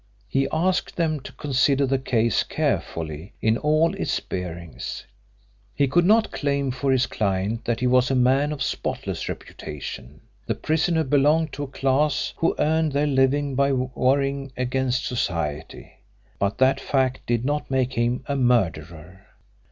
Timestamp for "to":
1.19-1.31, 11.53-11.61